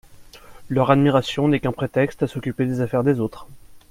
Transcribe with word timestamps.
Leur 0.67 0.89
admiration 0.89 1.47
n’est 1.47 1.59
qu’un 1.59 1.71
prétexte 1.71 2.23
à 2.23 2.27
s’occuper 2.27 2.65
des 2.65 2.81
affaires 2.81 3.03
des 3.03 3.19
autres. 3.19 3.45